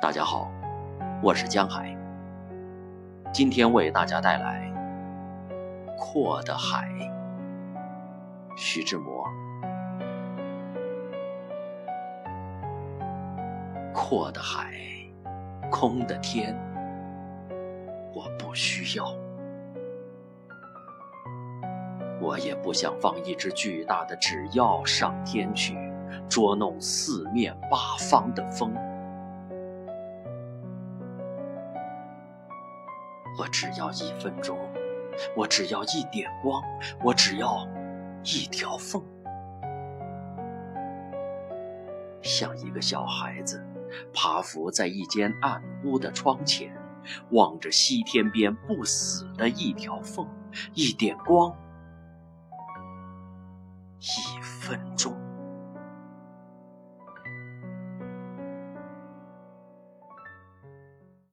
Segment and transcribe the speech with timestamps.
[0.00, 0.50] 大家好，
[1.22, 1.94] 我是江海。
[3.34, 4.72] 今天为大家带来
[5.98, 6.88] 《阔的海》，
[8.56, 9.28] 徐志摩。
[13.92, 14.72] 阔的海，
[15.70, 16.56] 空的天，
[18.14, 19.04] 我不需要。
[22.22, 25.76] 我也不想放一只巨大的纸鹞上天去，
[26.26, 27.76] 捉弄四面八
[28.08, 28.72] 方的风。
[33.38, 34.58] 我只要一分钟，
[35.36, 36.62] 我只要一点光，
[37.02, 37.66] 我只要
[38.22, 39.02] 一条缝，
[42.22, 43.64] 像一个小孩子
[44.12, 46.76] 趴伏在一间暗屋的窗前，
[47.30, 50.28] 望着西天边不死的一条缝，
[50.74, 51.54] 一点光。
[54.00, 55.19] 一分钟。